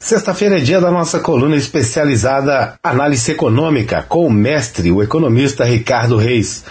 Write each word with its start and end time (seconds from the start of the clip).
Sexta-feira 0.00 0.58
é 0.58 0.60
dia 0.60 0.80
da 0.80 0.92
nossa 0.92 1.18
coluna 1.18 1.56
especializada 1.56 2.78
Análise 2.84 3.32
Econômica 3.32 4.00
com 4.08 4.24
o 4.24 4.30
mestre, 4.30 4.92
o 4.92 5.02
economista 5.02 5.64
Ricardo 5.64 6.16
Reis. 6.16 6.64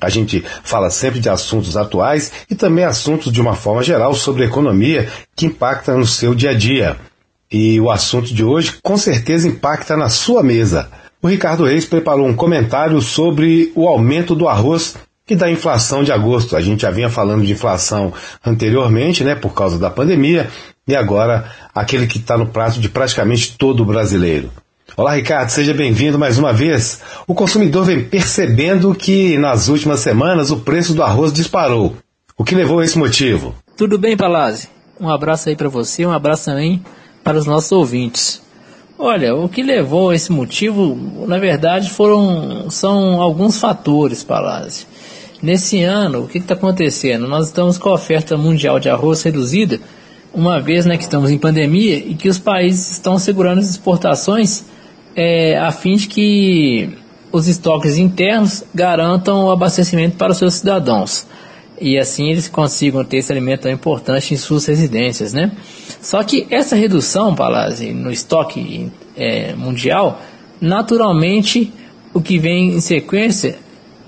A 0.00 0.10
gente 0.10 0.44
fala 0.64 0.90
sempre 0.90 1.20
de 1.20 1.28
assuntos 1.28 1.76
atuais 1.76 2.32
e 2.50 2.54
também 2.56 2.84
assuntos 2.84 3.32
de 3.32 3.40
uma 3.40 3.54
forma 3.54 3.80
geral 3.80 4.12
sobre 4.12 4.44
economia 4.44 5.08
que 5.36 5.46
impacta 5.46 5.96
no 5.96 6.04
seu 6.04 6.34
dia 6.34 6.50
a 6.50 6.54
dia. 6.54 6.96
E 7.50 7.80
o 7.80 7.92
assunto 7.92 8.34
de 8.34 8.42
hoje 8.42 8.74
com 8.82 8.96
certeza 8.96 9.46
impacta 9.46 9.96
na 9.96 10.08
sua 10.10 10.42
mesa. 10.42 10.88
O 11.22 11.28
Ricardo 11.28 11.64
Reis 11.64 11.84
preparou 11.84 12.26
um 12.26 12.34
comentário 12.34 13.00
sobre 13.00 13.72
o 13.76 13.86
aumento 13.86 14.34
do 14.34 14.48
arroz 14.48 14.96
e 15.30 15.36
da 15.36 15.48
inflação 15.48 16.02
de 16.02 16.10
agosto. 16.10 16.56
A 16.56 16.60
gente 16.60 16.82
já 16.82 16.90
vinha 16.90 17.08
falando 17.08 17.44
de 17.44 17.52
inflação 17.52 18.12
anteriormente, 18.44 19.22
né, 19.22 19.36
por 19.36 19.54
causa 19.54 19.78
da 19.78 19.90
pandemia, 19.90 20.50
e 20.86 20.94
agora 20.94 21.50
aquele 21.74 22.06
que 22.06 22.18
está 22.18 22.36
no 22.36 22.46
prato 22.46 22.78
de 22.78 22.88
praticamente 22.88 23.56
todo 23.56 23.84
brasileiro. 23.84 24.50
Olá, 24.96 25.14
Ricardo, 25.14 25.48
seja 25.48 25.72
bem-vindo 25.72 26.18
mais 26.18 26.38
uma 26.38 26.52
vez. 26.52 27.00
O 27.26 27.34
consumidor 27.34 27.86
vem 27.86 28.04
percebendo 28.04 28.94
que 28.94 29.38
nas 29.38 29.68
últimas 29.68 30.00
semanas 30.00 30.50
o 30.50 30.58
preço 30.58 30.94
do 30.94 31.02
arroz 31.02 31.32
disparou. 31.32 31.96
O 32.36 32.44
que 32.44 32.54
levou 32.54 32.80
a 32.80 32.84
esse 32.84 32.98
motivo? 32.98 33.54
Tudo 33.76 33.98
bem, 33.98 34.16
Palazzi? 34.16 34.68
Um 35.00 35.08
abraço 35.08 35.48
aí 35.48 35.56
para 35.56 35.68
você, 35.68 36.06
um 36.06 36.12
abraço 36.12 36.44
também 36.44 36.84
para 37.24 37.38
os 37.38 37.46
nossos 37.46 37.72
ouvintes. 37.72 38.42
Olha, 38.96 39.34
o 39.34 39.48
que 39.48 39.62
levou 39.62 40.10
a 40.10 40.14
esse 40.14 40.30
motivo, 40.30 40.96
na 41.26 41.38
verdade, 41.38 41.90
foram 41.90 42.70
são 42.70 43.20
alguns 43.20 43.58
fatores, 43.58 44.22
Palazzi. 44.22 44.86
Nesse 45.42 45.82
ano, 45.82 46.24
o 46.24 46.28
que 46.28 46.38
está 46.38 46.54
acontecendo? 46.54 47.26
Nós 47.26 47.46
estamos 47.46 47.76
com 47.76 47.88
a 47.88 47.94
oferta 47.94 48.36
mundial 48.36 48.78
de 48.78 48.88
arroz 48.88 49.22
reduzida 49.22 49.80
uma 50.34 50.60
vez 50.60 50.84
né, 50.84 50.96
que 50.96 51.04
estamos 51.04 51.30
em 51.30 51.38
pandemia 51.38 51.96
e 51.96 52.14
que 52.14 52.28
os 52.28 52.38
países 52.38 52.90
estão 52.90 53.18
segurando 53.18 53.60
as 53.60 53.70
exportações 53.70 54.64
é, 55.16 55.56
a 55.58 55.70
fim 55.70 55.94
de 55.94 56.08
que 56.08 56.90
os 57.30 57.48
estoques 57.48 57.96
internos 57.96 58.64
garantam 58.74 59.46
o 59.46 59.50
abastecimento 59.50 60.16
para 60.16 60.32
os 60.32 60.38
seus 60.38 60.54
cidadãos. 60.54 61.26
E 61.80 61.98
assim 61.98 62.30
eles 62.30 62.48
consigam 62.48 63.04
ter 63.04 63.18
esse 63.18 63.32
alimento 63.32 63.62
tão 63.62 63.72
importante 63.72 64.34
em 64.34 64.36
suas 64.36 64.66
residências, 64.66 65.32
né? 65.32 65.52
Só 66.00 66.22
que 66.22 66.46
essa 66.50 66.76
redução, 66.76 67.34
Palazzi, 67.34 67.92
no 67.92 68.10
estoque 68.10 68.90
é, 69.16 69.54
mundial, 69.54 70.20
naturalmente 70.60 71.72
o 72.12 72.20
que 72.20 72.38
vem 72.38 72.74
em 72.74 72.80
sequência 72.80 73.56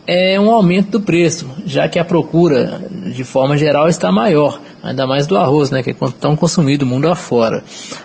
é 0.06 0.38
um 0.38 0.50
aumento 0.50 0.90
do 0.90 1.00
preço, 1.00 1.50
já 1.64 1.88
que 1.88 1.98
a 1.98 2.04
procura, 2.04 2.80
de 3.12 3.24
forma 3.24 3.56
geral, 3.56 3.88
está 3.88 4.12
maior, 4.12 4.60
ainda 4.86 5.06
mais 5.06 5.26
do 5.26 5.36
arroz, 5.36 5.70
né, 5.70 5.82
que 5.82 5.90
é 5.90 5.96
tão 6.20 6.36
consumido 6.36 6.86
mundo 6.86 7.08
afora. 7.08 7.62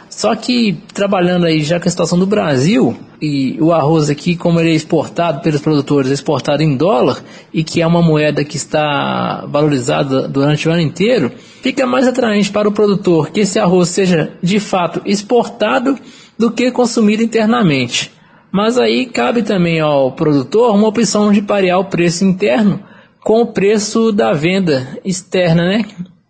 Só 0.09 0.35
que, 0.35 0.77
trabalhando 0.93 1.45
aí 1.45 1.63
já 1.63 1.79
com 1.79 1.87
a 1.87 1.91
situação 1.91 2.19
do 2.19 2.25
Brasil, 2.25 2.95
e 3.21 3.57
o 3.61 3.71
arroz 3.71 4.09
aqui, 4.09 4.35
como 4.35 4.59
ele 4.59 4.71
é 4.71 4.75
exportado 4.75 5.41
pelos 5.41 5.61
produtores, 5.61 6.11
é 6.11 6.13
exportado 6.13 6.61
em 6.61 6.75
dólar, 6.75 7.23
e 7.53 7.63
que 7.63 7.81
é 7.81 7.87
uma 7.87 8.01
moeda 8.01 8.43
que 8.43 8.57
está 8.57 9.45
valorizada 9.47 10.27
durante 10.27 10.67
o 10.67 10.71
ano 10.71 10.81
inteiro, 10.81 11.31
fica 11.61 11.87
mais 11.87 12.07
atraente 12.07 12.51
para 12.51 12.67
o 12.67 12.71
produtor 12.71 13.31
que 13.31 13.41
esse 13.41 13.57
arroz 13.57 13.89
seja, 13.89 14.33
de 14.43 14.59
fato, 14.59 15.01
exportado 15.05 15.97
do 16.37 16.51
que 16.51 16.71
consumido 16.71 17.23
internamente. 17.23 18.11
Mas 18.51 18.77
aí 18.77 19.05
cabe 19.05 19.43
também 19.43 19.79
ao 19.79 20.11
produtor 20.11 20.75
uma 20.75 20.87
opção 20.87 21.31
de 21.31 21.41
parear 21.41 21.79
o 21.79 21.85
preço 21.85 22.25
interno 22.25 22.83
com 23.23 23.41
o 23.41 23.47
preço 23.47 24.11
da 24.11 24.33
venda 24.33 24.99
externa, 25.05 25.63
né? 25.63 25.85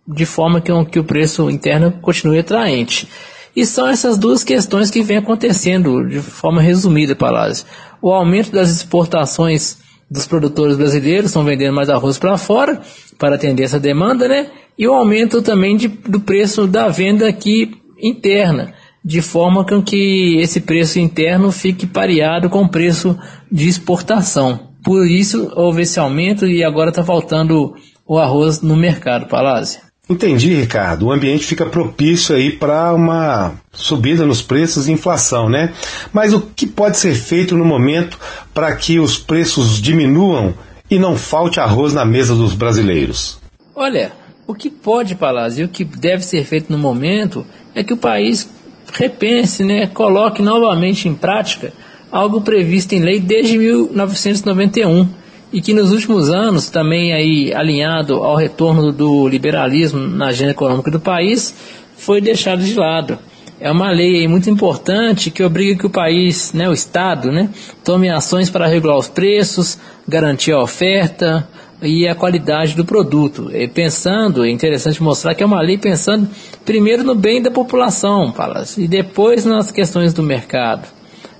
De 0.06 0.26
forma 0.26 0.60
que, 0.60 0.72
que 0.86 0.98
o 0.98 1.04
preço 1.04 1.48
interno 1.50 1.92
continue 2.02 2.38
atraente. 2.38 3.08
E 3.54 3.66
são 3.66 3.88
essas 3.88 4.16
duas 4.18 4.42
questões 4.42 4.90
que 4.90 5.02
vem 5.02 5.18
acontecendo 5.18 6.06
de 6.08 6.20
forma 6.20 6.60
resumida, 6.60 7.14
Palácio. 7.14 7.66
O 8.00 8.10
aumento 8.10 8.50
das 8.50 8.70
exportações 8.70 9.78
dos 10.10 10.26
produtores 10.26 10.76
brasileiros 10.76 11.26
estão 11.26 11.44
vendendo 11.44 11.74
mais 11.74 11.88
arroz 11.88 12.18
para 12.18 12.36
fora 12.36 12.80
para 13.18 13.36
atender 13.36 13.62
essa 13.62 13.78
demanda, 13.78 14.26
né? 14.26 14.50
E 14.78 14.88
o 14.88 14.92
aumento 14.92 15.42
também 15.42 15.76
de, 15.76 15.88
do 15.88 16.20
preço 16.20 16.66
da 16.66 16.88
venda 16.88 17.28
aqui 17.28 17.70
interna 18.00 18.74
de 19.04 19.20
forma 19.20 19.66
com 19.66 19.82
que 19.82 20.36
esse 20.38 20.60
preço 20.60 20.98
interno 20.98 21.50
fique 21.50 21.86
pareado 21.86 22.48
com 22.48 22.62
o 22.62 22.68
preço 22.68 23.18
de 23.50 23.68
exportação. 23.68 24.72
Por 24.84 25.06
isso 25.06 25.52
houve 25.54 25.82
esse 25.82 25.98
aumento 25.98 26.46
e 26.46 26.62
agora 26.62 26.90
está 26.90 27.02
faltando 27.02 27.74
o 28.06 28.18
arroz 28.18 28.60
no 28.62 28.76
mercado, 28.76 29.26
Palácio. 29.26 29.80
Entendi, 30.12 30.54
Ricardo. 30.54 31.06
O 31.06 31.10
ambiente 31.10 31.46
fica 31.46 31.64
propício 31.64 32.36
aí 32.36 32.52
para 32.52 32.92
uma 32.92 33.54
subida 33.72 34.26
nos 34.26 34.42
preços 34.42 34.86
e 34.86 34.92
inflação, 34.92 35.48
né? 35.48 35.72
Mas 36.12 36.34
o 36.34 36.40
que 36.42 36.66
pode 36.66 36.98
ser 36.98 37.14
feito 37.14 37.56
no 37.56 37.64
momento 37.64 38.18
para 38.52 38.76
que 38.76 38.98
os 38.98 39.16
preços 39.16 39.80
diminuam 39.80 40.52
e 40.90 40.98
não 40.98 41.16
falte 41.16 41.60
arroz 41.60 41.94
na 41.94 42.04
mesa 42.04 42.34
dos 42.34 42.52
brasileiros? 42.52 43.38
Olha, 43.74 44.12
o 44.46 44.54
que 44.54 44.68
pode, 44.68 45.14
Palácio, 45.14 45.62
e 45.62 45.64
o 45.64 45.68
que 45.68 45.82
deve 45.82 46.22
ser 46.22 46.44
feito 46.44 46.70
no 46.70 46.76
momento 46.76 47.46
é 47.74 47.82
que 47.82 47.94
o 47.94 47.96
país 47.96 48.46
repense, 48.92 49.64
né, 49.64 49.86
coloque 49.86 50.42
novamente 50.42 51.08
em 51.08 51.14
prática 51.14 51.72
algo 52.10 52.42
previsto 52.42 52.92
em 52.92 53.00
lei 53.00 53.18
desde 53.18 53.56
1991 53.56 55.08
e 55.52 55.60
que 55.60 55.74
nos 55.74 55.92
últimos 55.92 56.30
anos, 56.30 56.70
também 56.70 57.12
aí 57.12 57.52
alinhado 57.54 58.14
ao 58.14 58.36
retorno 58.36 58.90
do 58.90 59.28
liberalismo 59.28 60.00
na 60.00 60.28
agenda 60.28 60.52
econômica 60.52 60.90
do 60.90 61.00
país, 61.00 61.54
foi 61.96 62.20
deixado 62.20 62.62
de 62.62 62.74
lado. 62.74 63.18
É 63.60 63.70
uma 63.70 63.90
lei 63.90 64.26
muito 64.26 64.50
importante 64.50 65.30
que 65.30 65.42
obriga 65.42 65.78
que 65.78 65.86
o 65.86 65.90
país, 65.90 66.52
né, 66.52 66.68
o 66.68 66.72
Estado, 66.72 67.30
né, 67.30 67.48
tome 67.84 68.10
ações 68.10 68.50
para 68.50 68.66
regular 68.66 68.98
os 68.98 69.08
preços, 69.08 69.78
garantir 70.08 70.52
a 70.52 70.60
oferta, 70.60 71.46
e 71.82 72.06
a 72.06 72.14
qualidade 72.14 72.74
do 72.76 72.84
produto. 72.84 73.50
E 73.52 73.66
pensando, 73.66 74.44
é 74.44 74.50
interessante 74.50 75.02
mostrar 75.02 75.34
que 75.34 75.42
é 75.42 75.46
uma 75.46 75.60
lei 75.60 75.76
pensando 75.76 76.28
primeiro 76.64 77.02
no 77.02 77.14
bem 77.14 77.42
da 77.42 77.50
população, 77.50 78.30
Palácio, 78.30 78.82
e 78.82 78.88
depois 78.88 79.44
nas 79.44 79.70
questões 79.70 80.14
do 80.14 80.22
mercado. 80.22 80.86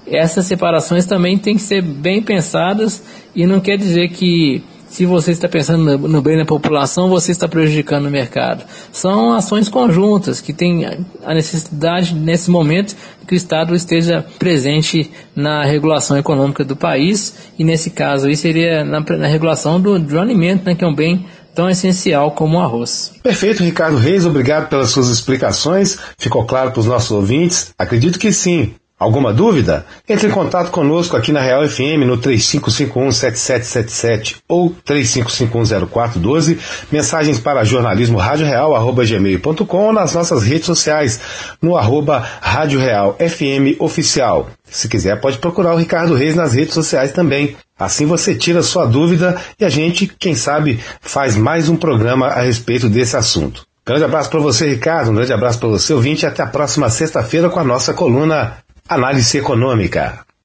Essas 0.04 0.46
separações 0.46 1.06
também 1.06 1.38
têm 1.38 1.54
que 1.54 1.62
ser 1.62 1.80
bem 1.80 2.20
pensadas 2.20 3.02
e 3.34 3.46
não 3.46 3.60
quer 3.60 3.76
dizer 3.76 4.08
que 4.10 4.62
se 4.92 5.06
você 5.06 5.30
está 5.30 5.48
pensando 5.48 5.96
no, 5.96 6.20
bem 6.20 6.36
da 6.36 6.44
população, 6.44 7.08
você 7.08 7.32
está 7.32 7.48
prejudicando 7.48 8.06
o 8.06 8.10
mercado. 8.10 8.62
São 8.92 9.32
ações 9.32 9.66
conjuntas 9.66 10.38
que 10.38 10.52
têm 10.52 10.84
a 11.24 11.32
necessidade, 11.32 12.14
nesse 12.14 12.50
momento, 12.50 12.94
que 13.26 13.34
o 13.34 13.36
Estado 13.36 13.74
esteja 13.74 14.22
presente 14.38 15.10
na 15.34 15.64
regulação 15.64 16.18
econômica 16.18 16.62
do 16.62 16.76
país, 16.76 17.34
e 17.58 17.64
nesse 17.64 17.88
caso 17.88 18.26
aí 18.26 18.36
seria 18.36 18.84
na, 18.84 19.00
na 19.00 19.26
regulação 19.26 19.80
do, 19.80 19.98
do 19.98 20.20
alimento, 20.20 20.66
né, 20.66 20.74
que 20.74 20.84
é 20.84 20.86
um 20.86 20.94
bem 20.94 21.24
tão 21.54 21.70
essencial 21.70 22.32
como 22.32 22.58
o 22.58 22.60
arroz. 22.60 23.14
Perfeito, 23.22 23.62
Ricardo 23.62 23.96
Reis, 23.96 24.26
obrigado 24.26 24.68
pelas 24.68 24.90
suas 24.90 25.08
explicações. 25.08 25.98
Ficou 26.18 26.44
claro 26.44 26.70
para 26.70 26.80
os 26.80 26.86
nossos 26.86 27.10
ouvintes? 27.10 27.72
Acredito 27.78 28.18
que 28.18 28.30
sim. 28.30 28.74
Alguma 29.02 29.32
dúvida? 29.32 29.84
Entre 30.08 30.28
em 30.28 30.30
contato 30.30 30.70
conosco 30.70 31.16
aqui 31.16 31.32
na 31.32 31.40
Real 31.40 31.68
FM 31.68 32.06
no 32.06 32.16
3551-7777 32.18 34.36
ou 34.48 34.72
35510412, 34.86 36.56
mensagens 36.88 37.40
para 37.40 37.64
jornalismo 37.64 38.20
gmail.com 38.20 39.76
ou 39.76 39.92
nas 39.92 40.14
nossas 40.14 40.44
redes 40.44 40.66
sociais 40.66 41.20
no 41.60 41.76
arroba 41.76 42.24
Rádio 42.40 42.78
Real 42.78 43.16
FM 43.18 43.80
Oficial. 43.80 44.50
Se 44.70 44.88
quiser, 44.88 45.20
pode 45.20 45.38
procurar 45.38 45.74
o 45.74 45.78
Ricardo 45.78 46.14
Reis 46.14 46.36
nas 46.36 46.54
redes 46.54 46.74
sociais 46.74 47.10
também. 47.10 47.56
Assim 47.76 48.06
você 48.06 48.36
tira 48.36 48.62
sua 48.62 48.86
dúvida 48.86 49.36
e 49.58 49.64
a 49.64 49.68
gente, 49.68 50.06
quem 50.06 50.36
sabe, 50.36 50.78
faz 51.00 51.34
mais 51.34 51.68
um 51.68 51.74
programa 51.74 52.28
a 52.28 52.42
respeito 52.42 52.88
desse 52.88 53.16
assunto. 53.16 53.66
Grande 53.84 54.04
abraço 54.04 54.30
para 54.30 54.38
você, 54.38 54.68
Ricardo. 54.68 55.10
Um 55.10 55.14
grande 55.14 55.32
abraço 55.32 55.58
para 55.58 55.70
você, 55.70 55.92
ouvinte. 55.92 56.24
E 56.24 56.28
até 56.28 56.44
a 56.44 56.46
próxima 56.46 56.88
sexta-feira 56.88 57.50
com 57.50 57.58
a 57.58 57.64
nossa 57.64 57.92
coluna 57.92 58.62
Análise 58.88 59.38
Econômica. 59.38 60.26